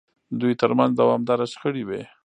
دوی 0.39 0.53
ترمنځ 0.61 0.91
دوامداره 0.95 1.45
شخړې 1.53 1.83
وې. 1.85 2.01